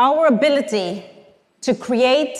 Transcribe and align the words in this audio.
Our 0.00 0.28
ability 0.28 1.04
to 1.60 1.74
create 1.74 2.38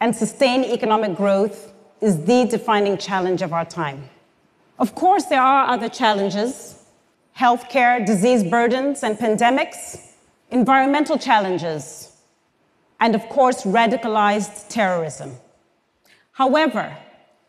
and 0.00 0.16
sustain 0.16 0.64
economic 0.64 1.14
growth 1.14 1.72
is 2.00 2.24
the 2.24 2.44
defining 2.44 2.98
challenge 2.98 3.40
of 3.40 3.52
our 3.52 3.64
time. 3.64 4.10
Of 4.80 4.96
course, 4.96 5.26
there 5.26 5.40
are 5.40 5.68
other 5.68 5.88
challenges 5.88 6.84
healthcare, 7.36 8.04
disease 8.04 8.42
burdens, 8.42 9.04
and 9.04 9.16
pandemics, 9.16 10.10
environmental 10.50 11.16
challenges, 11.16 12.16
and 12.98 13.14
of 13.14 13.22
course, 13.28 13.62
radicalized 13.62 14.66
terrorism. 14.68 15.36
However, 16.32 16.96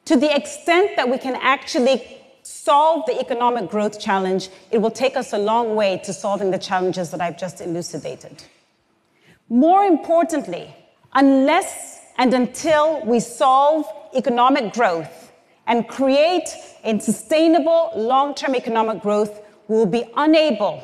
to 0.06 0.16
the 0.16 0.32
extent 0.32 0.92
that 0.96 1.10
we 1.10 1.18
can 1.18 1.36
actually 1.42 2.04
solve 2.44 3.04
the 3.08 3.20
economic 3.20 3.72
growth 3.72 4.00
challenge, 4.00 4.50
it 4.70 4.78
will 4.78 4.92
take 4.92 5.18
us 5.18 5.34
a 5.34 5.40
long 5.40 5.76
way 5.76 6.00
to 6.04 6.14
solving 6.14 6.52
the 6.52 6.60
challenges 6.60 7.10
that 7.10 7.20
I've 7.20 7.40
just 7.40 7.62
elucidated. 7.62 8.44
More 9.50 9.84
importantly, 9.84 10.76
unless 11.14 12.02
and 12.20 12.34
until 12.36 13.04
we 13.06 13.20
solve 13.20 13.86
economic 14.16 14.74
growth 14.74 15.32
and 15.66 15.88
create 15.88 16.50
a 16.84 17.00
sustainable 17.00 17.92
long 17.96 18.36
term 18.36 18.56
economic 18.56 19.02
growth, 19.02 19.42
we 19.68 19.78
will 19.78 19.88
be 19.88 20.04
unable 20.16 20.84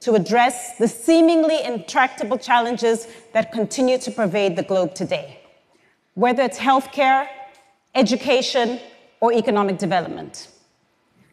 to 0.00 0.14
address 0.14 0.78
the 0.78 0.88
seemingly 0.88 1.62
intractable 1.62 2.38
challenges 2.38 3.06
that 3.32 3.52
continue 3.52 3.98
to 3.98 4.10
pervade 4.10 4.56
the 4.56 4.62
globe 4.62 4.94
today, 4.94 5.40
whether 6.14 6.42
it's 6.42 6.58
healthcare, 6.58 7.26
education, 7.94 8.80
or 9.20 9.32
economic 9.32 9.78
development. 9.78 10.48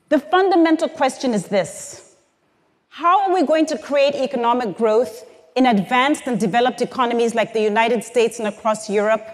The 0.09 0.19
fundamental 0.19 0.89
question 0.89 1.33
is 1.33 1.47
this 1.47 2.15
How 2.89 3.21
are 3.21 3.33
we 3.33 3.43
going 3.43 3.67
to 3.67 3.77
create 3.77 4.15
economic 4.15 4.77
growth 4.77 5.25
in 5.55 5.65
advanced 5.67 6.23
and 6.25 6.39
developed 6.39 6.81
economies 6.81 7.35
like 7.35 7.53
the 7.53 7.61
United 7.61 8.03
States 8.03 8.39
and 8.39 8.47
across 8.47 8.89
Europe 8.89 9.27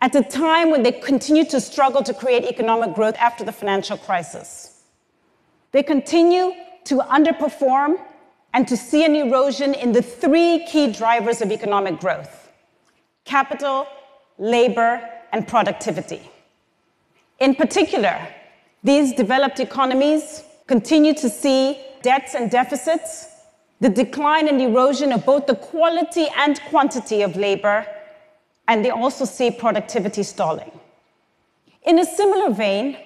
at 0.00 0.14
a 0.14 0.22
time 0.22 0.70
when 0.70 0.82
they 0.82 0.92
continue 0.92 1.44
to 1.44 1.60
struggle 1.60 2.02
to 2.02 2.14
create 2.14 2.44
economic 2.44 2.94
growth 2.94 3.16
after 3.16 3.44
the 3.44 3.52
financial 3.52 3.96
crisis. 3.96 4.82
They 5.72 5.82
continue 5.82 6.52
to 6.84 6.98
underperform 6.98 7.98
and 8.54 8.66
to 8.68 8.76
see 8.76 9.04
an 9.04 9.14
erosion 9.14 9.74
in 9.74 9.92
the 9.92 10.02
three 10.02 10.64
key 10.66 10.92
drivers 10.92 11.40
of 11.42 11.50
economic 11.50 12.00
growth 12.00 12.48
capital, 13.24 13.88
labor, 14.38 15.02
and 15.32 15.48
productivity. 15.48 16.30
In 17.40 17.56
particular, 17.56 18.16
these 18.84 19.12
developed 19.12 19.58
economies 19.58 20.44
continue 20.68 21.12
to 21.14 21.28
see 21.28 21.80
debts 22.02 22.34
and 22.34 22.48
deficits 22.50 23.26
the 23.80 23.88
decline 23.88 24.48
and 24.48 24.60
erosion 24.60 25.12
of 25.12 25.26
both 25.26 25.46
the 25.46 25.54
quality 25.54 26.26
and 26.36 26.60
quantity 26.68 27.22
of 27.22 27.36
labor, 27.36 27.86
and 28.68 28.84
they 28.84 28.90
also 28.90 29.24
see 29.24 29.50
productivity 29.50 30.22
stalling. 30.22 30.70
In 31.82 31.98
a 31.98 32.04
similar 32.04 32.50
vein, 32.50 32.96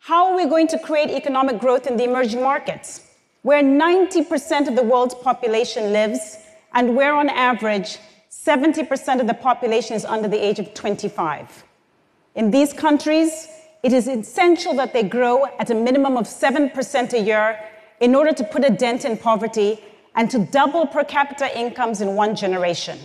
how 0.00 0.26
are 0.26 0.36
we 0.36 0.46
going 0.46 0.66
to 0.68 0.78
create 0.78 1.10
economic 1.10 1.58
growth 1.58 1.86
in 1.86 1.96
the 1.96 2.04
emerging 2.04 2.42
markets, 2.42 3.02
where 3.42 3.62
90% 3.62 4.68
of 4.68 4.76
the 4.76 4.82
world's 4.82 5.14
population 5.14 5.92
lives, 5.92 6.38
and 6.72 6.96
where 6.96 7.14
on 7.14 7.28
average, 7.28 7.98
70% 8.30 9.20
of 9.20 9.26
the 9.26 9.34
population 9.34 9.94
is 9.94 10.04
under 10.04 10.28
the 10.28 10.42
age 10.42 10.58
of 10.58 10.74
25? 10.74 11.64
In 12.34 12.50
these 12.50 12.72
countries, 12.72 13.46
it 13.82 13.92
is 13.92 14.08
essential 14.08 14.74
that 14.74 14.92
they 14.92 15.02
grow 15.02 15.44
at 15.58 15.70
a 15.70 15.74
minimum 15.74 16.16
of 16.16 16.24
7% 16.24 17.12
a 17.12 17.20
year 17.20 17.60
in 18.00 18.14
order 18.14 18.32
to 18.32 18.42
put 18.42 18.64
a 18.64 18.70
dent 18.70 19.04
in 19.04 19.16
poverty 19.16 19.78
and 20.14 20.30
to 20.30 20.38
double 20.38 20.86
per 20.86 21.04
capita 21.04 21.58
incomes 21.58 22.00
in 22.00 22.14
one 22.14 22.36
generation. 22.36 22.98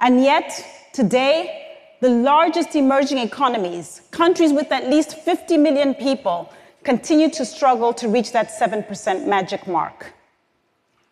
And 0.00 0.22
yet, 0.22 0.64
today, 0.92 1.66
the 2.00 2.10
largest 2.10 2.74
emerging 2.74 3.18
economies, 3.18 4.02
countries 4.10 4.52
with 4.52 4.70
at 4.72 4.88
least 4.88 5.16
50 5.18 5.56
million 5.56 5.94
people, 5.94 6.52
continue 6.84 7.30
to 7.30 7.44
struggle 7.44 7.92
to 7.94 8.08
reach 8.08 8.32
that 8.32 8.48
7% 8.48 9.26
magic 9.26 9.66
mark. 9.66 10.12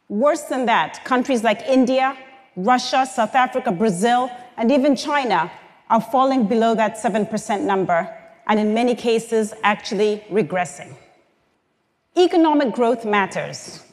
Worse 0.09 0.43
than 0.43 0.67
that, 0.67 1.05
countries 1.05 1.43
like 1.43 1.63
India, 1.63 2.17
Russia, 2.57 3.07
South 3.07 3.35
Africa, 3.35 3.73
Brazil, 3.73 4.31
and 4.57 4.71
even 4.71 4.95
China 4.95 5.51
are 5.91 6.01
falling 6.01 6.47
below 6.47 6.75
that 6.75 6.97
7% 6.97 7.63
number, 7.63 8.15
and 8.47 8.61
in 8.61 8.75
many 8.75 8.95
cases, 8.95 9.55
actually 9.63 10.23
regressing. 10.31 10.95
Economic 12.17 12.73
growth 12.73 13.05
matters. 13.05 13.84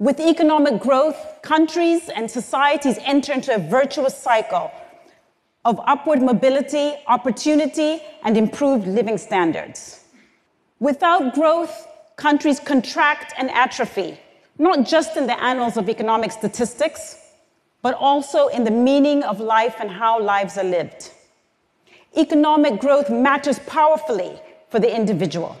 With 0.00 0.18
economic 0.18 0.80
growth, 0.80 1.16
countries 1.42 2.08
and 2.08 2.28
societies 2.28 2.98
enter 3.02 3.32
into 3.32 3.54
a 3.54 3.58
virtuous 3.58 4.16
cycle 4.16 4.72
of 5.64 5.80
upward 5.86 6.20
mobility, 6.20 6.94
opportunity, 7.06 8.02
and 8.24 8.36
improved 8.36 8.88
living 8.88 9.18
standards. 9.18 10.04
Without 10.80 11.34
growth, 11.34 11.86
countries 12.16 12.58
contract 12.58 13.34
and 13.38 13.50
atrophy, 13.52 14.18
not 14.58 14.84
just 14.86 15.16
in 15.16 15.26
the 15.26 15.40
annals 15.42 15.76
of 15.76 15.88
economic 15.88 16.32
statistics, 16.32 17.16
but 17.80 17.94
also 17.94 18.48
in 18.48 18.64
the 18.64 18.70
meaning 18.70 19.22
of 19.22 19.38
life 19.38 19.76
and 19.78 19.90
how 19.90 20.20
lives 20.20 20.58
are 20.58 20.64
lived. 20.64 21.12
Economic 22.16 22.80
growth 22.80 23.10
matters 23.10 23.60
powerfully 23.60 24.40
for 24.70 24.80
the 24.80 24.94
individual. 24.94 25.56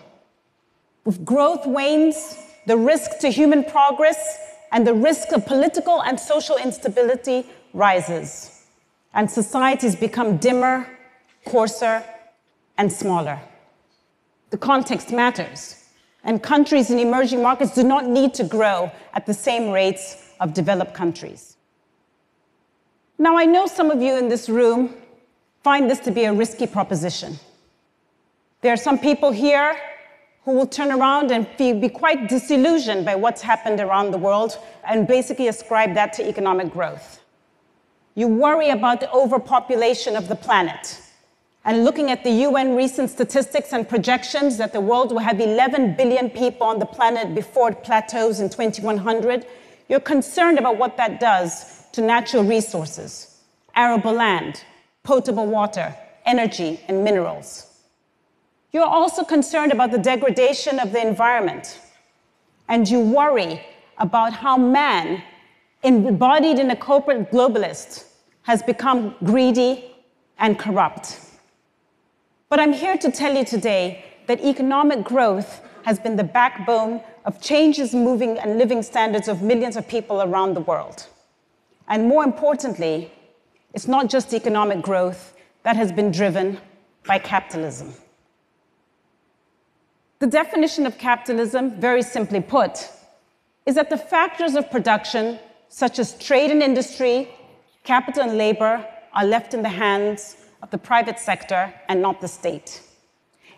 If 1.06 1.24
growth 1.24 1.66
wanes, 1.66 2.36
the 2.66 2.76
risk 2.76 3.18
to 3.20 3.28
human 3.28 3.64
progress 3.64 4.38
and 4.72 4.86
the 4.86 4.94
risk 4.94 5.32
of 5.32 5.46
political 5.46 6.02
and 6.02 6.18
social 6.18 6.56
instability 6.56 7.46
rises, 7.72 8.64
and 9.12 9.30
societies 9.30 9.94
become 9.94 10.36
dimmer, 10.38 10.88
coarser, 11.44 12.02
and 12.76 12.92
smaller. 12.92 13.40
The 14.50 14.58
context 14.58 15.12
matters, 15.12 15.84
and 16.24 16.42
countries 16.42 16.90
in 16.90 16.98
emerging 16.98 17.42
markets 17.42 17.74
do 17.74 17.84
not 17.84 18.06
need 18.06 18.34
to 18.34 18.44
grow 18.44 18.90
at 19.12 19.26
the 19.26 19.34
same 19.34 19.70
rates 19.70 20.32
of 20.40 20.54
developed 20.54 20.94
countries. 20.94 21.56
Now, 23.18 23.36
I 23.36 23.44
know 23.44 23.66
some 23.66 23.90
of 23.90 24.02
you 24.02 24.16
in 24.18 24.28
this 24.28 24.48
room 24.48 24.94
find 25.62 25.88
this 25.88 26.00
to 26.00 26.10
be 26.10 26.24
a 26.24 26.32
risky 26.32 26.66
proposition. 26.66 27.38
There 28.60 28.72
are 28.72 28.76
some 28.76 28.98
people 28.98 29.30
here 29.30 29.76
who 30.44 30.52
will 30.52 30.66
turn 30.66 30.92
around 30.92 31.30
and 31.30 31.46
be 31.56 31.88
quite 31.88 32.28
disillusioned 32.28 33.04
by 33.04 33.14
what's 33.14 33.40
happened 33.40 33.80
around 33.80 34.10
the 34.10 34.18
world 34.18 34.58
and 34.86 35.08
basically 35.08 35.48
ascribe 35.48 35.94
that 35.94 36.12
to 36.12 36.28
economic 36.28 36.70
growth. 36.70 37.20
You 38.14 38.28
worry 38.28 38.70
about 38.70 39.00
the 39.00 39.10
overpopulation 39.10 40.16
of 40.16 40.28
the 40.28 40.36
planet. 40.36 41.00
And 41.64 41.82
looking 41.82 42.10
at 42.10 42.22
the 42.22 42.30
UN 42.30 42.76
recent 42.76 43.08
statistics 43.08 43.72
and 43.72 43.88
projections 43.88 44.58
that 44.58 44.74
the 44.74 44.82
world 44.82 45.12
will 45.12 45.20
have 45.20 45.40
11 45.40 45.96
billion 45.96 46.28
people 46.28 46.66
on 46.66 46.78
the 46.78 46.86
planet 46.86 47.34
before 47.34 47.70
it 47.70 47.82
plateaus 47.82 48.38
in 48.40 48.50
2100, 48.50 49.46
you're 49.88 50.00
concerned 50.00 50.58
about 50.58 50.76
what 50.76 50.98
that 50.98 51.20
does 51.20 51.84
to 51.92 52.02
natural 52.02 52.44
resources, 52.44 53.40
arable 53.74 54.12
land, 54.12 54.62
potable 55.04 55.46
water, 55.46 55.94
energy, 56.26 56.80
and 56.86 57.02
minerals. 57.02 57.73
You're 58.74 58.84
also 58.84 59.22
concerned 59.22 59.70
about 59.70 59.92
the 59.92 59.98
degradation 59.98 60.80
of 60.80 60.90
the 60.90 61.00
environment, 61.00 61.78
and 62.68 62.90
you 62.90 62.98
worry 62.98 63.64
about 63.98 64.32
how 64.32 64.56
man, 64.56 65.22
embodied 65.84 66.58
in 66.58 66.72
a 66.72 66.74
corporate 66.76 67.30
globalist, 67.30 68.06
has 68.42 68.64
become 68.64 69.14
greedy 69.22 69.94
and 70.40 70.58
corrupt. 70.58 71.20
But 72.48 72.58
I'm 72.58 72.72
here 72.72 72.96
to 72.96 73.12
tell 73.12 73.36
you 73.36 73.44
today 73.44 74.04
that 74.26 74.44
economic 74.44 75.04
growth 75.04 75.60
has 75.84 76.00
been 76.00 76.16
the 76.16 76.24
backbone 76.24 77.00
of 77.26 77.40
changes 77.40 77.94
moving 77.94 78.40
and 78.40 78.58
living 78.58 78.82
standards 78.82 79.28
of 79.28 79.40
millions 79.40 79.76
of 79.76 79.86
people 79.86 80.20
around 80.20 80.54
the 80.54 80.62
world. 80.62 81.06
And 81.86 82.08
more 82.08 82.24
importantly, 82.24 83.12
it's 83.72 83.86
not 83.86 84.10
just 84.10 84.34
economic 84.34 84.82
growth 84.82 85.32
that 85.62 85.76
has 85.76 85.92
been 85.92 86.10
driven 86.10 86.58
by 87.06 87.20
capitalism. 87.20 87.94
The 90.20 90.26
definition 90.26 90.86
of 90.86 90.96
capitalism, 90.96 91.80
very 91.80 92.02
simply 92.02 92.40
put, 92.40 92.88
is 93.66 93.74
that 93.74 93.90
the 93.90 93.98
factors 93.98 94.54
of 94.54 94.70
production, 94.70 95.38
such 95.68 95.98
as 95.98 96.18
trade 96.18 96.50
and 96.50 96.62
industry, 96.62 97.28
capital 97.82 98.22
and 98.22 98.38
labor, 98.38 98.86
are 99.12 99.24
left 99.24 99.54
in 99.54 99.62
the 99.62 99.68
hands 99.68 100.36
of 100.62 100.70
the 100.70 100.78
private 100.78 101.18
sector 101.18 101.72
and 101.88 102.00
not 102.00 102.20
the 102.20 102.28
state. 102.28 102.82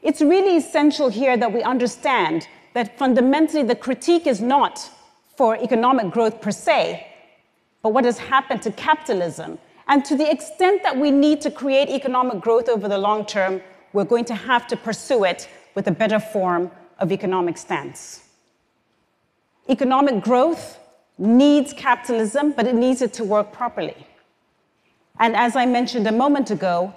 It's 0.02 0.20
really 0.20 0.56
essential 0.56 1.08
here 1.08 1.36
that 1.36 1.52
we 1.52 1.62
understand 1.62 2.48
that 2.74 2.98
fundamentally 2.98 3.62
the 3.62 3.74
critique 3.74 4.26
is 4.26 4.40
not 4.40 4.90
for 5.36 5.56
economic 5.56 6.10
growth 6.10 6.40
per 6.40 6.50
se, 6.50 7.06
but 7.82 7.92
what 7.92 8.04
has 8.04 8.18
happened 8.18 8.62
to 8.62 8.72
capitalism. 8.72 9.58
And 9.88 10.04
to 10.04 10.16
the 10.16 10.30
extent 10.30 10.82
that 10.82 10.96
we 10.96 11.10
need 11.10 11.40
to 11.42 11.50
create 11.50 11.88
economic 11.88 12.40
growth 12.40 12.68
over 12.68 12.88
the 12.88 12.98
long 12.98 13.24
term, 13.26 13.60
we're 13.92 14.04
going 14.04 14.24
to 14.26 14.34
have 14.34 14.66
to 14.68 14.76
pursue 14.76 15.24
it 15.24 15.48
with 15.76 15.86
a 15.86 15.92
better 15.92 16.18
form 16.18 16.72
of 16.98 17.12
economic 17.12 17.56
stance. 17.56 18.24
Economic 19.68 20.24
growth 20.24 20.80
needs 21.18 21.72
capitalism, 21.72 22.52
but 22.52 22.66
it 22.66 22.74
needs 22.74 23.02
it 23.02 23.12
to 23.12 23.24
work 23.24 23.52
properly. 23.52 23.96
And 25.20 25.36
as 25.36 25.54
I 25.54 25.66
mentioned 25.66 26.06
a 26.08 26.12
moment 26.12 26.50
ago, 26.50 26.92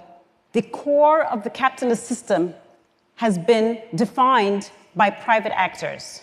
the 0.52 0.62
core 0.62 1.24
of 1.26 1.44
the 1.44 1.50
capitalist 1.50 2.06
system 2.06 2.54
has 3.16 3.38
been 3.38 3.80
defined 3.94 4.70
by 4.96 5.10
private 5.10 5.56
actors. 5.56 6.22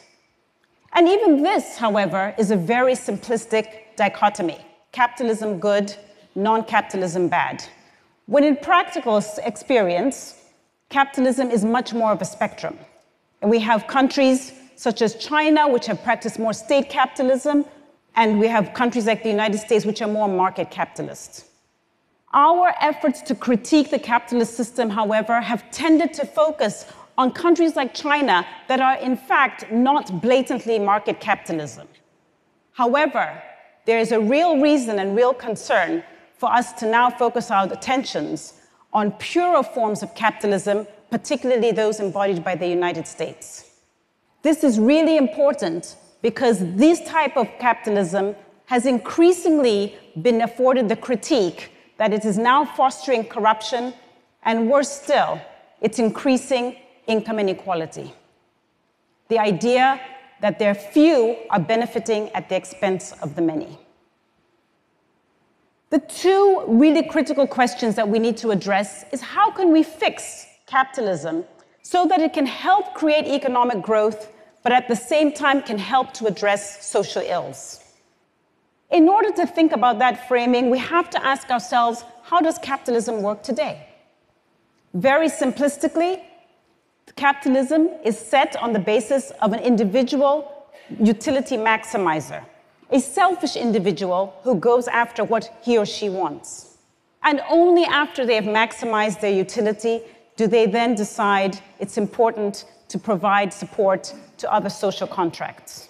And 0.93 1.07
even 1.07 1.43
this, 1.43 1.77
however, 1.77 2.33
is 2.37 2.51
a 2.51 2.57
very 2.57 2.93
simplistic 2.93 3.95
dichotomy 3.95 4.59
capitalism 4.93 5.59
good, 5.59 5.93
non 6.33 6.63
capitalism 6.63 7.27
bad. 7.27 7.63
When 8.25 8.43
in 8.43 8.55
practical 8.55 9.23
experience, 9.43 10.33
capitalism 10.89 11.49
is 11.51 11.65
much 11.65 11.93
more 11.93 12.11
of 12.11 12.21
a 12.21 12.25
spectrum. 12.25 12.77
And 13.41 13.51
we 13.51 13.59
have 13.59 13.87
countries 13.87 14.53
such 14.75 15.01
as 15.01 15.15
China, 15.15 15.67
which 15.67 15.85
have 15.87 16.03
practiced 16.03 16.39
more 16.39 16.53
state 16.53 16.89
capitalism, 16.89 17.65
and 18.15 18.39
we 18.39 18.47
have 18.47 18.73
countries 18.73 19.05
like 19.05 19.23
the 19.23 19.29
United 19.29 19.59
States, 19.59 19.85
which 19.85 20.01
are 20.01 20.07
more 20.07 20.27
market 20.27 20.71
capitalist. 20.71 21.45
Our 22.33 22.73
efforts 22.81 23.21
to 23.23 23.35
critique 23.35 23.89
the 23.89 23.99
capitalist 23.99 24.55
system, 24.55 24.89
however, 24.89 25.39
have 25.41 25.69
tended 25.71 26.13
to 26.15 26.25
focus 26.25 26.85
on 27.17 27.31
countries 27.31 27.75
like 27.75 27.93
China 27.93 28.45
that 28.67 28.79
are, 28.79 28.97
in 28.97 29.17
fact, 29.17 29.71
not 29.71 30.21
blatantly 30.21 30.77
market 30.77 31.19
capitalism. 31.19 31.87
However, 32.73 33.41
there 33.85 33.97
is 33.97 34.11
a 34.11 34.19
real 34.19 34.59
reason 34.59 34.99
and 34.99 35.15
real 35.15 35.33
concern 35.33 36.03
for 36.37 36.51
us 36.53 36.73
to 36.73 36.85
now 36.85 37.09
focus 37.09 37.49
our 37.49 37.71
attentions 37.71 38.53
on 38.93 39.11
purer 39.13 39.63
forms 39.63 40.01
of 40.03 40.13
capitalism, 40.15 40.87
particularly 41.09 41.71
those 41.71 41.99
embodied 41.99 42.43
by 42.43 42.55
the 42.55 42.67
United 42.67 43.07
States. 43.07 43.69
This 44.41 44.63
is 44.63 44.79
really 44.79 45.17
important 45.17 45.95
because 46.21 46.59
this 46.75 47.01
type 47.01 47.37
of 47.37 47.47
capitalism 47.59 48.35
has 48.65 48.85
increasingly 48.85 49.95
been 50.21 50.41
afforded 50.41 50.89
the 50.89 50.95
critique 50.95 51.71
that 51.97 52.13
it 52.13 52.25
is 52.25 52.37
now 52.37 52.63
fostering 52.63 53.23
corruption, 53.23 53.93
and 54.43 54.69
worse 54.69 54.91
still, 54.91 55.39
it's 55.81 55.99
increasing 55.99 56.75
income 57.07 57.39
inequality. 57.39 58.13
The 59.29 59.39
idea 59.39 59.99
that 60.41 60.59
there 60.59 60.71
are 60.71 60.75
few 60.75 61.35
are 61.49 61.59
benefiting 61.59 62.29
at 62.29 62.49
the 62.49 62.55
expense 62.55 63.13
of 63.21 63.35
the 63.35 63.41
many. 63.41 63.79
The 65.89 65.99
two 65.99 66.63
really 66.67 67.03
critical 67.03 67.47
questions 67.47 67.95
that 67.95 68.09
we 68.09 68.19
need 68.19 68.35
to 68.37 68.51
address 68.51 69.05
is 69.13 69.21
how 69.21 69.51
can 69.51 69.71
we 69.71 69.83
fix 69.83 70.45
capitalism 70.65 71.45
so 71.81 72.05
that 72.07 72.19
it 72.19 72.33
can 72.33 72.45
help 72.45 72.93
create 72.93 73.25
economic 73.25 73.81
growth, 73.81 74.29
but 74.63 74.73
at 74.73 74.89
the 74.89 74.95
same 74.95 75.31
time 75.31 75.61
can 75.61 75.77
help 75.77 76.13
to 76.15 76.25
address 76.25 76.85
social 76.85 77.21
ills? 77.21 77.81
In 78.89 79.07
order 79.07 79.31
to 79.31 79.47
think 79.47 79.71
about 79.71 79.99
that 79.99 80.27
framing, 80.27 80.69
we 80.69 80.77
have 80.79 81.09
to 81.11 81.25
ask 81.25 81.49
ourselves 81.49 82.03
how 82.23 82.41
does 82.41 82.57
capitalism 82.57 83.21
work 83.21 83.41
today? 83.41 83.87
Very 84.93 85.29
simplistically, 85.29 86.21
capitalism 87.15 87.89
is 88.03 88.17
set 88.17 88.55
on 88.57 88.73
the 88.73 88.79
basis 88.79 89.31
of 89.41 89.53
an 89.53 89.59
individual 89.59 90.67
utility 90.99 91.57
maximizer, 91.57 92.43
a 92.91 92.99
selfish 92.99 93.55
individual 93.55 94.33
who 94.43 94.55
goes 94.55 94.87
after 94.87 95.23
what 95.23 95.51
he 95.61 95.77
or 95.77 95.85
she 95.85 96.09
wants. 96.09 96.77
And 97.23 97.41
only 97.49 97.83
after 97.83 98.25
they 98.25 98.35
have 98.35 98.45
maximized 98.45 99.19
their 99.19 99.33
utility 99.33 100.01
do 100.37 100.47
they 100.47 100.67
then 100.67 100.95
decide 100.95 101.59
it's 101.79 101.97
important 101.97 102.65
to 102.87 102.99
provide 102.99 103.51
support 103.51 104.13
to 104.37 104.51
other 104.53 104.69
social 104.69 105.07
contracts. 105.07 105.89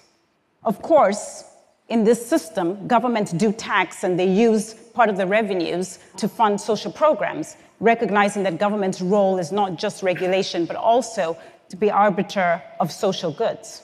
Of 0.64 0.82
course, 0.82 1.44
in 1.90 2.04
this 2.04 2.26
system, 2.26 2.88
governments 2.88 3.32
do 3.32 3.52
tax 3.52 4.04
and 4.04 4.20
they 4.20 4.28
use 4.28 4.74
part 4.74 5.10
of 5.10 5.18
the 5.18 5.28
revenues 5.28 6.00
to 6.18 6.28
fund 6.28 6.60
social 6.60 6.92
programs 6.92 7.56
recognizing 7.80 8.44
that 8.44 8.58
government's 8.58 9.02
role 9.02 9.38
is 9.38 9.52
not 9.52 9.78
just 9.78 10.02
regulation, 10.02 10.66
but 10.66 10.76
also 10.76 11.38
to 11.70 11.78
be 11.78 11.92
arbiter 11.92 12.62
of 12.80 12.92
social 12.92 13.32
goods. 13.32 13.84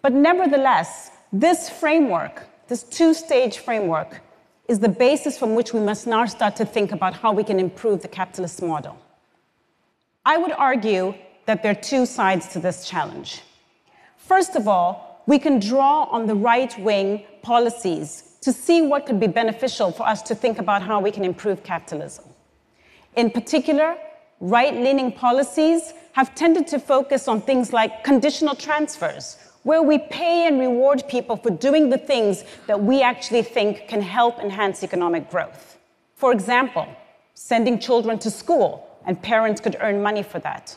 But 0.00 0.12
nevertheless, 0.12 1.10
this 1.32 1.70
framework, 1.70 2.42
this 2.68 2.82
two 2.82 3.14
stage 3.14 3.58
framework, 3.58 4.20
is 4.68 4.78
the 4.78 4.88
basis 4.88 5.38
from 5.38 5.54
which 5.54 5.72
we 5.72 5.80
must 5.80 6.06
now 6.06 6.24
start 6.26 6.56
to 6.56 6.64
think 6.64 6.92
about 6.92 7.14
how 7.14 7.32
we 7.32 7.42
can 7.42 7.58
improve 7.58 8.02
the 8.02 8.08
capitalist 8.08 8.62
model. 8.62 8.96
I 10.24 10.36
would 10.36 10.52
argue 10.52 11.14
that 11.46 11.62
there 11.62 11.72
are 11.72 11.82
two 11.92 12.06
sides 12.06 12.48
to 12.48 12.60
this 12.60 12.88
challenge. 12.88 13.40
First 14.16 14.54
of 14.54 14.68
all, 14.68 15.22
we 15.26 15.38
can 15.38 15.58
draw 15.58 16.04
on 16.04 16.26
the 16.26 16.34
right 16.34 16.78
wing 16.78 17.24
policies 17.42 18.36
to 18.42 18.52
see 18.52 18.82
what 18.82 19.06
could 19.06 19.18
be 19.18 19.26
beneficial 19.26 19.90
for 19.92 20.06
us 20.06 20.22
to 20.22 20.34
think 20.34 20.58
about 20.58 20.82
how 20.82 21.00
we 21.00 21.10
can 21.10 21.24
improve 21.24 21.62
capitalism. 21.62 22.24
In 23.16 23.30
particular, 23.30 23.96
right 24.40 24.74
leaning 24.74 25.12
policies 25.12 25.92
have 26.12 26.34
tended 26.34 26.66
to 26.68 26.78
focus 26.78 27.28
on 27.28 27.40
things 27.40 27.72
like 27.72 28.04
conditional 28.04 28.54
transfers, 28.54 29.36
where 29.62 29.82
we 29.82 29.98
pay 29.98 30.46
and 30.46 30.58
reward 30.58 31.02
people 31.08 31.36
for 31.36 31.50
doing 31.50 31.88
the 31.88 31.98
things 31.98 32.44
that 32.66 32.82
we 32.82 33.02
actually 33.02 33.42
think 33.42 33.88
can 33.88 34.02
help 34.02 34.38
enhance 34.38 34.82
economic 34.82 35.30
growth. 35.30 35.78
For 36.16 36.32
example, 36.32 36.86
sending 37.34 37.78
children 37.78 38.18
to 38.20 38.30
school, 38.30 38.88
and 39.04 39.20
parents 39.20 39.60
could 39.60 39.76
earn 39.80 40.02
money 40.02 40.22
for 40.22 40.38
that. 40.40 40.76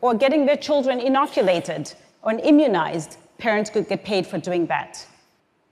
Or 0.00 0.14
getting 0.14 0.46
their 0.46 0.56
children 0.56 1.00
inoculated 1.00 1.92
or 2.22 2.32
immunized, 2.32 3.16
parents 3.38 3.70
could 3.70 3.88
get 3.88 4.04
paid 4.04 4.26
for 4.26 4.38
doing 4.38 4.66
that. 4.66 5.04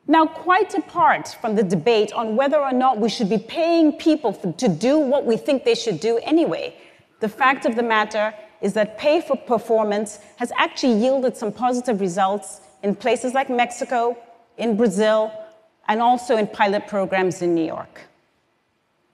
Now, 0.09 0.27
quite 0.27 0.75
apart 0.75 1.37
from 1.41 1.55
the 1.55 1.63
debate 1.63 2.13
on 2.13 2.35
whether 2.35 2.59
or 2.59 2.73
not 2.73 2.99
we 2.99 3.09
should 3.09 3.29
be 3.29 3.39
paying 3.39 3.93
people 3.93 4.33
for, 4.33 4.53
to 4.53 4.69
do 4.69 4.99
what 4.99 5.25
we 5.25 5.37
think 5.37 5.65
they 5.65 5.77
should 5.77 6.01
do 6.01 6.19
anyway, 6.25 6.77
the 7.21 7.29
fact 7.29 7.67
of 7.67 7.77
the 7.77 7.83
matter 7.85 8.35
is 8.63 8.73
that 8.73 8.97
pay 8.97 9.21
for 9.21 9.37
performance 9.37 10.19
has 10.37 10.53
actually 10.57 10.95
yielded 10.95 11.37
some 11.37 11.53
positive 11.53 12.01
results 12.01 12.61
in 12.83 12.95
places 12.95 13.35
like 13.35 13.51
Mexico, 13.51 14.17
in 14.57 14.77
Brazil, 14.77 15.31
and 15.89 16.01
also 16.01 16.37
in 16.37 16.47
pilot 16.47 16.87
programs 16.87 17.43
in 17.43 17.55
New 17.55 17.67
York. 17.67 18.01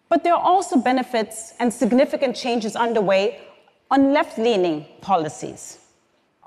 But 0.08 0.22
there 0.22 0.34
are 0.34 0.42
also 0.42 0.76
benefits 0.76 1.52
and 1.58 1.72
significant 1.72 2.36
changes 2.36 2.76
underway 2.76 3.40
on 3.90 4.12
left 4.12 4.38
leaning 4.38 4.86
policies 5.00 5.78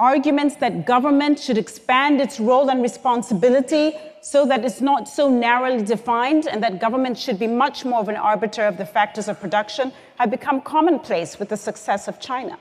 arguments 0.01 0.55
that 0.55 0.87
government 0.87 1.39
should 1.39 1.59
expand 1.59 2.19
its 2.19 2.39
role 2.39 2.71
and 2.71 2.81
responsibility 2.81 3.93
so 4.21 4.47
that 4.47 4.65
it's 4.65 4.81
not 4.81 5.07
so 5.07 5.29
narrowly 5.29 5.83
defined 5.83 6.47
and 6.47 6.63
that 6.63 6.79
government 6.81 7.15
should 7.15 7.37
be 7.37 7.45
much 7.45 7.85
more 7.85 7.99
of 7.99 8.09
an 8.09 8.15
arbiter 8.15 8.65
of 8.65 8.77
the 8.77 8.85
factors 8.85 9.27
of 9.27 9.39
production 9.39 9.93
have 10.17 10.31
become 10.31 10.59
commonplace 10.59 11.37
with 11.37 11.49
the 11.49 11.57
success 11.57 12.07
of 12.07 12.19
China. 12.19 12.57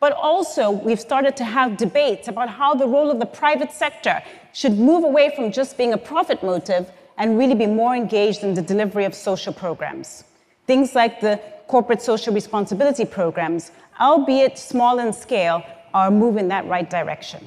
But 0.00 0.12
also, 0.14 0.70
we've 0.70 0.98
started 0.98 1.36
to 1.36 1.44
have 1.44 1.76
debates 1.76 2.26
about 2.26 2.48
how 2.48 2.74
the 2.74 2.88
role 2.88 3.10
of 3.10 3.20
the 3.20 3.26
private 3.26 3.70
sector 3.70 4.22
should 4.54 4.78
move 4.78 5.04
away 5.04 5.30
from 5.36 5.52
just 5.52 5.76
being 5.76 5.92
a 5.92 5.98
profit 5.98 6.42
motive 6.42 6.90
and 7.18 7.38
really 7.38 7.54
be 7.54 7.66
more 7.66 7.94
engaged 7.94 8.42
in 8.42 8.54
the 8.54 8.62
delivery 8.62 9.04
of 9.04 9.14
social 9.14 9.52
programs. 9.52 10.24
Things 10.66 10.94
like 10.94 11.20
the 11.20 11.38
corporate 11.68 12.00
social 12.00 12.32
responsibility 12.32 13.04
programs, 13.04 13.72
albeit 14.00 14.58
small 14.58 14.98
in 15.00 15.12
scale, 15.12 15.62
are 15.92 16.10
moving 16.10 16.44
in 16.44 16.48
that 16.48 16.66
right 16.66 16.88
direction. 16.88 17.46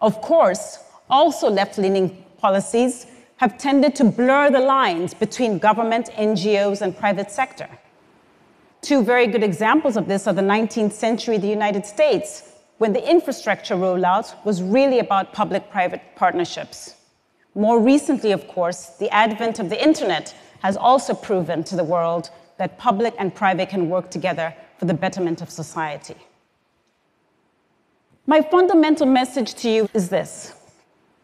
Of 0.00 0.22
course, 0.22 0.78
also 1.10 1.50
left 1.50 1.76
leaning 1.76 2.24
policies 2.38 3.06
have 3.36 3.58
tended 3.58 3.94
to 3.96 4.04
blur 4.04 4.50
the 4.50 4.60
lines 4.60 5.12
between 5.12 5.58
government, 5.58 6.08
NGOs, 6.16 6.80
and 6.80 6.96
private 6.96 7.30
sector. 7.30 7.68
Two 8.84 9.02
very 9.02 9.26
good 9.26 9.42
examples 9.42 9.96
of 9.96 10.08
this 10.08 10.26
are 10.26 10.34
the 10.34 10.42
19th 10.42 10.92
century, 10.92 11.38
the 11.38 11.48
United 11.48 11.86
States, 11.86 12.52
when 12.76 12.92
the 12.92 13.10
infrastructure 13.10 13.76
rollout 13.76 14.34
was 14.44 14.62
really 14.62 14.98
about 14.98 15.32
public 15.32 15.70
private 15.70 16.02
partnerships. 16.16 16.94
More 17.54 17.80
recently, 17.80 18.32
of 18.32 18.46
course, 18.46 18.88
the 18.98 19.08
advent 19.08 19.58
of 19.58 19.70
the 19.70 19.82
internet 19.82 20.34
has 20.60 20.76
also 20.76 21.14
proven 21.14 21.64
to 21.64 21.76
the 21.76 21.82
world 21.82 22.28
that 22.58 22.76
public 22.76 23.14
and 23.18 23.34
private 23.34 23.70
can 23.70 23.88
work 23.88 24.10
together 24.10 24.54
for 24.78 24.84
the 24.84 24.92
betterment 24.92 25.40
of 25.40 25.48
society. 25.48 26.16
My 28.26 28.42
fundamental 28.42 29.06
message 29.06 29.54
to 29.62 29.70
you 29.70 29.88
is 29.94 30.10
this 30.10 30.52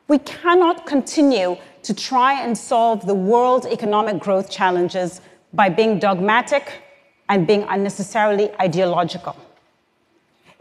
we 0.08 0.18
cannot 0.20 0.86
continue 0.86 1.58
to 1.82 1.92
try 1.92 2.40
and 2.40 2.56
solve 2.56 3.06
the 3.06 3.14
world's 3.14 3.66
economic 3.66 4.18
growth 4.18 4.50
challenges 4.50 5.20
by 5.52 5.68
being 5.68 5.98
dogmatic 5.98 6.84
and 7.30 7.46
being 7.46 7.62
unnecessarily 7.68 8.50
ideological. 8.60 9.34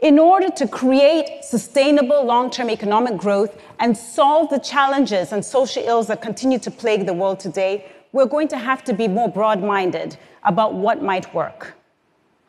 In 0.00 0.18
order 0.18 0.48
to 0.50 0.66
create 0.66 1.44
sustainable 1.44 2.24
long 2.24 2.48
term 2.48 2.70
economic 2.70 3.18
growth 3.18 3.60
and 3.80 3.94
solve 3.94 4.48
the 4.48 4.58
challenges 4.58 5.32
and 5.32 5.44
social 5.44 5.82
ills 5.84 6.06
that 6.06 6.22
continue 6.22 6.58
to 6.60 6.70
plague 6.70 7.04
the 7.04 7.12
world 7.12 7.38
today, 7.38 7.84
we're 8.12 8.32
going 8.36 8.48
to 8.48 8.56
have 8.56 8.82
to 8.84 8.94
be 8.94 9.08
more 9.08 9.28
broad 9.28 9.62
minded 9.62 10.16
about 10.44 10.72
what 10.72 11.02
might 11.02 11.34
work. 11.34 11.74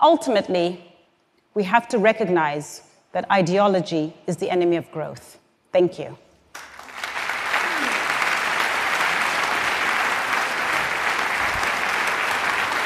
Ultimately, 0.01 0.81
we 1.53 1.63
have 1.63 1.89
to 1.89 1.97
recognize 1.97 2.83
that 3.11 3.29
ideology 3.29 4.13
is 4.27 4.37
the 4.37 4.49
enemy 4.49 4.77
of 4.77 4.89
growth. 4.91 5.37
Thank 5.73 5.99
you. 5.99 6.17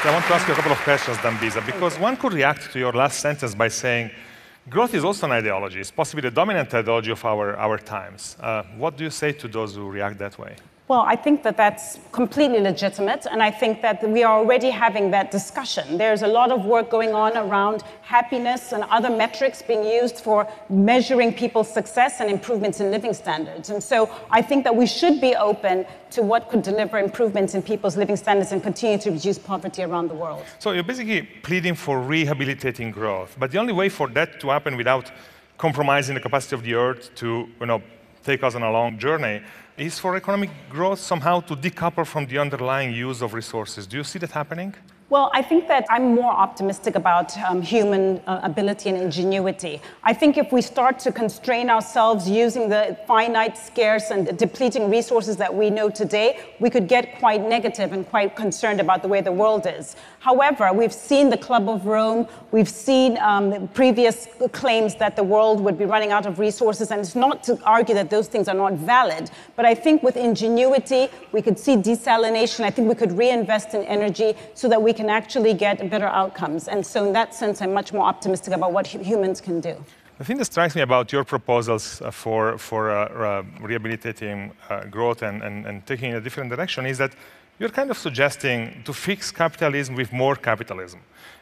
I 0.05 0.11
want 0.11 0.25
to 0.25 0.35
ask 0.35 0.47
you 0.47 0.53
a 0.53 0.55
couple 0.55 0.71
of 0.71 0.77
questions, 0.79 1.17
Dambisa, 1.17 1.65
because 1.65 1.97
one 1.97 2.15
could 2.15 2.33
react 2.33 2.71
to 2.73 2.77
your 2.77 2.93
last 2.93 3.19
sentence 3.19 3.55
by 3.55 3.69
saying, 3.69 4.11
growth 4.69 4.93
is 4.93 5.03
also 5.03 5.25
an 5.25 5.31
ideology. 5.31 5.79
It's 5.79 5.89
possibly 5.89 6.21
the 6.21 6.29
dominant 6.29 6.71
ideology 6.71 7.09
of 7.09 7.25
our, 7.25 7.55
our 7.55 7.79
times. 7.79 8.37
Uh, 8.39 8.61
what 8.77 8.97
do 8.97 9.03
you 9.03 9.09
say 9.09 9.31
to 9.31 9.47
those 9.47 9.75
who 9.75 9.89
react 9.89 10.19
that 10.19 10.37
way? 10.37 10.57
Well, 10.87 11.01
I 11.01 11.15
think 11.15 11.41
that 11.41 11.57
that's 11.57 11.97
completely 12.11 12.59
legitimate, 12.59 13.25
and 13.25 13.41
I 13.41 13.49
think 13.49 13.81
that 13.81 14.07
we 14.07 14.21
are 14.21 14.37
already 14.37 14.69
having 14.69 15.09
that 15.11 15.31
discussion. 15.31 15.97
There's 15.97 16.21
a 16.21 16.27
lot 16.27 16.51
of 16.51 16.63
work 16.63 16.91
going 16.91 17.15
on 17.15 17.35
around 17.35 17.81
happiness 18.03 18.71
and 18.71 18.83
other 18.91 19.09
metrics 19.09 19.63
being 19.63 19.83
used 19.83 20.19
for 20.19 20.47
measuring 20.69 21.33
people's 21.33 21.73
success 21.73 22.19
and 22.19 22.29
improvements 22.29 22.81
in 22.81 22.91
living 22.91 23.15
standards. 23.15 23.71
And 23.71 23.81
so 23.81 24.11
I 24.29 24.43
think 24.43 24.63
that 24.63 24.75
we 24.75 24.85
should 24.85 25.19
be 25.19 25.35
open 25.35 25.87
to 26.11 26.21
what 26.21 26.49
could 26.49 26.61
deliver 26.61 26.99
improvements 26.99 27.55
in 27.55 27.63
people's 27.63 27.97
living 27.97 28.15
standards 28.15 28.51
and 28.51 28.61
continue 28.61 28.99
to 28.99 29.09
reduce 29.09 29.39
poverty 29.39 29.81
around 29.81 30.09
the 30.09 30.13
world. 30.13 30.43
So 30.59 30.71
you're 30.71 30.83
basically 30.83 31.23
pleading 31.41 31.73
for 31.73 31.99
rehabilitating 31.99 32.91
growth, 32.91 33.35
but 33.39 33.49
the 33.49 33.57
only 33.57 33.73
way 33.73 33.89
for 33.89 34.07
that 34.09 34.39
to 34.41 34.49
happen 34.49 34.77
without 34.77 35.11
compromising 35.57 36.13
the 36.13 36.21
capacity 36.21 36.55
of 36.55 36.61
the 36.61 36.75
earth 36.75 37.09
to 37.15 37.49
you 37.59 37.65
know, 37.65 37.81
take 38.23 38.43
us 38.43 38.53
on 38.53 38.61
a 38.61 38.71
long 38.71 38.99
journey 38.99 39.41
is 39.77 39.99
for 39.99 40.15
economic 40.15 40.49
growth 40.69 40.99
somehow 40.99 41.41
to 41.41 41.55
decouple 41.55 42.05
from 42.05 42.25
the 42.27 42.37
underlying 42.37 42.93
use 42.93 43.21
of 43.21 43.33
resources. 43.33 43.85
Do 43.85 43.97
you 43.97 44.03
see 44.03 44.19
that 44.19 44.31
happening? 44.31 44.73
Well, 45.09 45.29
I 45.35 45.43
think 45.43 45.67
that 45.67 45.85
I'm 45.89 46.15
more 46.15 46.31
optimistic 46.31 46.95
about 46.95 47.37
um, 47.37 47.61
human 47.61 48.19
uh, 48.25 48.39
ability 48.41 48.89
and 48.89 48.97
ingenuity. 48.97 49.79
I 50.03 50.13
think 50.13 50.35
if 50.35 50.51
we 50.51 50.63
start 50.63 50.97
to 50.99 51.11
constrain 51.11 51.69
ourselves 51.69 52.27
using 52.27 52.69
the 52.69 52.97
finite, 53.05 53.55
scarce, 53.55 54.09
and 54.09 54.35
depleting 54.35 54.89
resources 54.89 55.37
that 55.37 55.53
we 55.53 55.69
know 55.69 55.91
today, 55.91 56.39
we 56.59 56.71
could 56.71 56.87
get 56.87 57.19
quite 57.19 57.41
negative 57.47 57.93
and 57.93 58.09
quite 58.09 58.35
concerned 58.35 58.79
about 58.79 59.03
the 59.03 59.07
way 59.07 59.21
the 59.21 59.31
world 59.31 59.67
is. 59.67 59.95
However, 60.25 60.73
we've 60.73 60.91
seen 60.91 61.29
the 61.29 61.37
Club 61.37 61.69
of 61.69 61.85
Rome, 61.85 62.27
we've 62.51 62.67
seen 62.67 63.15
um, 63.19 63.67
previous 63.75 64.27
claims 64.53 64.95
that 64.95 65.15
the 65.15 65.21
world 65.23 65.59
would 65.61 65.77
be 65.77 65.85
running 65.85 66.11
out 66.11 66.25
of 66.25 66.39
resources, 66.39 66.89
and 66.89 66.99
it's 66.99 67.13
not 67.13 67.43
to 67.43 67.59
argue 67.63 67.93
that 67.93 68.09
those 68.09 68.27
things 68.27 68.47
are 68.47 68.55
not 68.55 68.73
valid, 68.73 69.29
but 69.55 69.67
I 69.67 69.75
think 69.75 70.01
with 70.01 70.17
ingenuity, 70.17 71.09
we 71.31 71.43
could 71.43 71.59
see 71.59 71.75
desalination. 71.75 72.61
I 72.61 72.71
think 72.71 72.89
we 72.89 72.95
could 72.95 73.11
reinvest 73.11 73.75
in 73.75 73.83
energy 73.83 74.33
so 74.55 74.67
that 74.67 74.81
we 74.81 74.93
can 74.93 75.11
actually 75.11 75.53
get 75.53 75.91
better 75.91 76.07
outcomes. 76.07 76.67
And 76.69 76.83
so, 76.83 77.05
in 77.05 77.13
that 77.13 77.35
sense, 77.35 77.61
I'm 77.61 77.71
much 77.71 77.93
more 77.93 78.07
optimistic 78.07 78.51
about 78.55 78.71
what 78.73 78.87
humans 78.87 79.39
can 79.39 79.61
do. 79.61 79.75
The 80.17 80.23
thing 80.23 80.37
that 80.37 80.45
strikes 80.45 80.75
me 80.75 80.81
about 80.81 81.11
your 81.11 81.23
proposals 81.23 82.01
uh, 82.01 82.09
for, 82.09 82.57
for 82.57 82.89
uh, 82.89 83.09
uh, 83.09 83.43
rehabilitating 83.61 84.53
uh, 84.71 84.85
growth 84.85 85.21
and, 85.21 85.43
and, 85.43 85.67
and 85.67 85.85
taking 85.85 86.15
a 86.15 86.21
different 86.21 86.49
direction 86.49 86.87
is 86.87 86.97
that 86.97 87.13
you're 87.59 87.69
kind 87.69 87.89
of 87.89 87.97
suggesting 87.97 88.81
to 88.83 88.93
fix 88.93 89.31
capitalism 89.31 89.95
with 89.95 90.11
more 90.11 90.35
capitalism, 90.35 90.99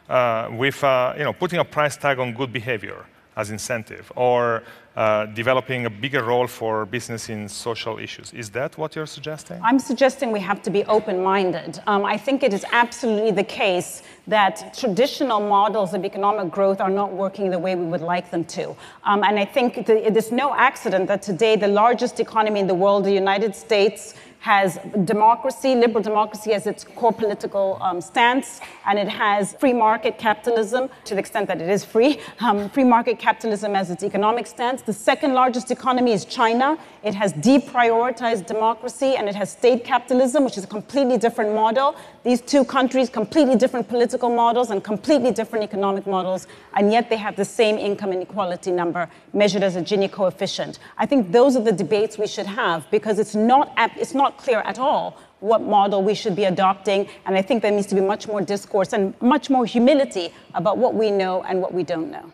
uh, 0.09 0.49
with 0.51 0.83
uh, 0.83 1.13
you 1.17 1.23
know, 1.23 1.33
putting 1.33 1.59
a 1.59 1.65
price 1.65 1.97
tag 1.97 2.19
on 2.19 2.33
good 2.33 2.51
behavior 2.51 3.05
as 3.35 3.49
incentive, 3.49 4.11
or 4.15 4.63
uh, 4.95 5.25
developing 5.27 5.85
a 5.85 5.89
bigger 5.89 6.23
role 6.23 6.47
for 6.47 6.85
business 6.85 7.29
in 7.29 7.49
social 7.49 7.97
issues. 7.97 8.31
Is 8.33 8.51
that 8.51 8.77
what 8.77 8.95
you're 8.95 9.07
suggesting? 9.07 9.59
I'm 9.63 9.79
suggesting 9.79 10.31
we 10.31 10.39
have 10.41 10.61
to 10.63 10.69
be 10.69 10.83
open 10.85 11.23
minded. 11.23 11.81
Um, 11.87 12.05
I 12.05 12.17
think 12.17 12.43
it 12.43 12.53
is 12.53 12.63
absolutely 12.71 13.31
the 13.31 13.43
case 13.43 14.03
that 14.27 14.75
traditional 14.77 15.39
models 15.39 15.93
of 15.93 16.05
economic 16.05 16.51
growth 16.51 16.79
are 16.79 16.91
not 16.91 17.11
working 17.11 17.49
the 17.49 17.59
way 17.59 17.75
we 17.75 17.85
would 17.85 18.01
like 18.01 18.29
them 18.29 18.45
to. 18.45 18.75
Um, 19.03 19.23
and 19.23 19.39
I 19.39 19.45
think 19.45 19.85
the, 19.85 20.05
it 20.05 20.15
is 20.15 20.31
no 20.31 20.53
accident 20.53 21.07
that 21.07 21.21
today 21.21 21.55
the 21.55 21.67
largest 21.67 22.19
economy 22.19 22.59
in 22.59 22.67
the 22.67 22.75
world, 22.75 23.03
the 23.03 23.11
United 23.11 23.55
States, 23.55 24.13
has 24.43 24.77
democracy, 25.05 25.73
liberal 25.73 26.03
democracy 26.03 26.51
as 26.51 26.67
its 26.67 26.83
core 26.83 27.13
political 27.13 27.77
um, 27.81 28.01
stance, 28.01 28.59
and 28.85 28.99
it 28.99 29.07
has 29.07 29.53
free 29.53 29.71
market 29.71 30.17
capitalism 30.17 30.89
to 31.05 31.13
the 31.13 31.19
extent 31.21 31.47
that 31.47 31.61
it 31.61 31.69
is 31.69 31.85
free, 31.85 32.19
um, 32.41 32.69
free 32.69 32.83
market 32.83 33.17
capitalism 33.17 33.73
as 33.73 33.89
its 33.89 34.03
economic 34.03 34.45
stance. 34.45 34.81
The 34.85 34.91
second 34.91 35.33
largest 35.33 35.71
economy 35.71 36.11
is 36.11 36.25
China. 36.25 36.77
It 37.03 37.15
has 37.15 37.31
deprioritized 37.31 38.47
democracy 38.47 39.15
and 39.15 39.29
it 39.29 39.35
has 39.35 39.49
state 39.49 39.85
capitalism, 39.85 40.43
which 40.43 40.57
is 40.57 40.65
a 40.65 40.67
completely 40.67 41.17
different 41.17 41.55
model. 41.55 41.95
These 42.25 42.41
two 42.41 42.65
countries, 42.65 43.09
completely 43.09 43.55
different 43.55 43.87
political 43.87 44.29
models 44.29 44.71
and 44.71 44.83
completely 44.83 45.31
different 45.31 45.63
economic 45.63 46.05
models, 46.05 46.47
and 46.73 46.91
yet 46.91 47.09
they 47.09 47.15
have 47.15 47.37
the 47.37 47.45
same 47.45 47.77
income 47.77 48.11
inequality 48.11 48.71
number 48.71 49.09
measured 49.31 49.63
as 49.63 49.77
a 49.77 49.81
Gini 49.81 50.11
coefficient. 50.11 50.79
I 50.97 51.05
think 51.05 51.31
those 51.31 51.55
are 51.55 51.63
the 51.63 51.71
debates 51.71 52.17
we 52.17 52.27
should 52.27 52.47
have 52.47 52.85
because 52.91 53.19
it's 53.19 53.35
not, 53.35 53.71
it's 53.95 54.13
not 54.13 54.37
clear 54.37 54.59
at 54.65 54.79
all 54.79 55.17
what 55.39 55.61
model 55.61 56.03
we 56.03 56.13
should 56.13 56.35
be 56.35 56.43
adopting. 56.43 57.07
And 57.25 57.37
I 57.37 57.41
think 57.41 57.61
there 57.61 57.71
needs 57.71 57.87
to 57.87 57.95
be 57.95 58.01
much 58.01 58.27
more 58.27 58.41
discourse 58.41 58.91
and 58.91 59.13
much 59.21 59.49
more 59.49 59.65
humility 59.65 60.33
about 60.55 60.77
what 60.77 60.93
we 60.93 61.09
know 61.09 61.41
and 61.43 61.61
what 61.61 61.73
we 61.73 61.83
don't 61.83 62.11
know. 62.11 62.33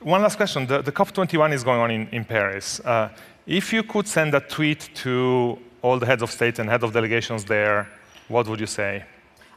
One 0.00 0.22
last 0.22 0.36
question. 0.36 0.64
The, 0.64 0.80
the 0.80 0.92
COP21 0.92 1.52
is 1.52 1.64
going 1.64 1.80
on 1.80 1.90
in, 1.90 2.08
in 2.12 2.24
Paris. 2.24 2.78
Uh, 2.80 3.08
if 3.46 3.72
you 3.72 3.82
could 3.82 4.06
send 4.06 4.32
a 4.32 4.40
tweet 4.40 4.88
to 4.96 5.58
all 5.82 5.98
the 5.98 6.06
heads 6.06 6.22
of 6.22 6.30
state 6.30 6.60
and 6.60 6.70
head 6.70 6.84
of 6.84 6.92
delegations 6.92 7.44
there, 7.44 7.88
what 8.28 8.46
would 8.46 8.60
you 8.60 8.66
say? 8.66 9.04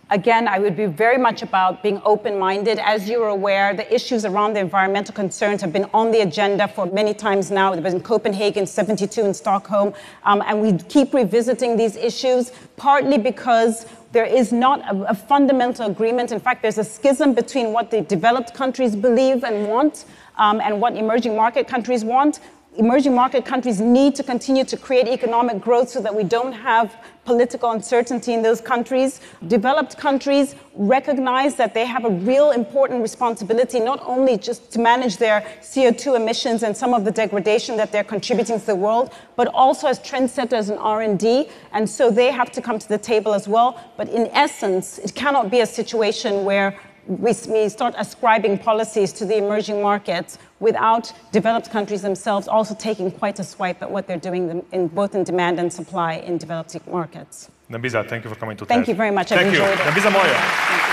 Again, 0.10 0.48
I 0.48 0.58
would 0.58 0.76
be 0.76 0.88
very 0.88 1.20
much 1.20 1.44
about 1.44 1.84
being 1.84 2.02
open 2.04 2.40
minded. 2.40 2.80
As 2.80 3.08
you're 3.08 3.28
aware, 3.28 3.76
the 3.76 3.94
issues 3.94 4.26
around 4.26 4.56
the 4.56 4.60
environmental 4.60 5.14
concerns 5.14 5.62
have 5.62 5.72
been 5.72 5.88
on 5.94 6.12
the 6.12 6.22
agenda 6.22 6.68
for 6.68 6.88
many 6.88 7.14
times 7.14 7.52
now. 7.52 7.72
It 7.74 7.84
was 7.84 7.94
in 7.94 8.02
Copenhagen, 8.02 8.66
72 8.66 9.24
in 9.24 9.34
Stockholm. 9.36 9.94
Um, 10.24 10.42
and 10.48 10.60
we 10.60 10.76
keep 10.90 11.14
revisiting 11.14 11.78
these 11.78 11.96
issues, 11.96 12.52
partly 12.78 13.20
because 13.20 13.86
there 14.12 14.26
is 14.26 14.52
not 14.52 14.82
a, 14.94 15.12
a, 15.12 15.16
fundamental 15.16 15.86
agreement. 15.86 16.32
In 16.34 16.40
fact, 16.40 16.62
there's 16.62 16.78
a 16.78 16.84
schism 16.84 17.34
between 17.34 17.72
what 17.72 17.92
the 17.92 18.02
developed 18.02 18.54
countries 18.54 18.96
believe 18.96 19.46
and 19.46 19.68
want 19.70 20.06
um, 20.38 20.62
and 20.62 20.82
what 20.82 20.96
emerging 20.96 21.36
market 21.36 21.68
countries 21.68 22.04
want 22.04 22.40
emerging 22.78 23.14
market 23.14 23.46
countries 23.46 23.82
need 23.82 24.16
to 24.16 24.24
continue 24.24 24.64
to 24.64 24.78
create 24.78 25.08
economic 25.08 25.60
growth 25.60 25.90
so 25.90 26.00
that 26.00 26.16
we 26.16 26.24
don't 26.24 26.54
have 26.54 26.96
political 27.26 27.72
uncertainty 27.72 28.34
in 28.34 28.42
those 28.42 28.62
countries. 28.62 29.20
Developed 29.48 29.98
countries 29.98 30.56
recognize 30.76 31.56
that 31.56 31.74
they 31.74 31.86
have 31.86 32.06
a 32.06 32.10
real 32.10 32.52
important 32.52 33.02
responsibility, 33.02 33.80
not 33.80 34.02
only 34.06 34.38
just 34.38 34.72
to 34.72 34.80
manage 34.80 35.18
their 35.18 35.42
CO2 35.62 36.16
emissions 36.16 36.64
and 36.64 36.76
some 36.76 36.94
of 36.94 37.04
the 37.04 37.12
degradation 37.12 37.76
that 37.76 37.92
they're 37.92 38.06
contributing 38.06 38.60
to 38.60 38.66
the 38.66 38.76
world, 38.76 39.14
but 39.36 39.48
also 39.50 39.88
as 39.88 40.00
trendsetters 40.00 40.72
in 40.72 40.78
R&D. 40.78 41.50
And 41.74 41.90
so 41.90 42.10
they 42.10 42.32
have 42.32 42.52
to 42.54 42.62
come 42.62 42.80
to 42.80 42.88
the 42.88 42.98
table 42.98 43.34
as 43.34 43.50
well. 43.50 43.80
But 43.98 44.08
in 44.08 44.28
essence, 44.28 44.98
it 44.98 45.14
cannot 45.14 45.52
be 45.52 45.60
a 45.60 45.66
situation 45.66 46.46
where 46.46 46.80
we, 47.08 47.34
we 47.48 47.70
start 47.70 47.93
ascribing 47.98 48.58
policies 48.58 49.12
to 49.13 49.25
the 49.25 49.38
emerging 49.38 49.81
markets 49.81 50.38
without 50.60 51.12
developed 51.31 51.70
countries 51.70 52.01
themselves 52.01 52.48
also 52.48 52.75
taking 52.75 53.12
quite 53.12 53.39
a 53.39 53.43
swipe 53.43 53.81
at 53.81 53.89
what 53.89 54.08
they're 54.08 54.17
doing 54.17 54.63
in 54.72 54.88
both 54.88 55.15
in 55.15 55.24
demand 55.24 55.60
and 55.60 55.72
supply 55.72 56.13
in 56.15 56.38
developed 56.38 56.75
markets. 56.88 57.50
Dambisa, 57.70 58.08
thank 58.08 58.24
you 58.24 58.29
for 58.29 58.36
coming 58.36 58.58
to 58.58 58.65
Thank 58.65 58.86
TED. 58.86 58.89
you 58.89 58.96
very 58.96 59.12
much. 59.12 59.29
Thank 59.29 59.48
I've 59.48 59.53
you. 59.53 59.62
Dambisa 59.62 60.12
Moyo. 60.12 60.91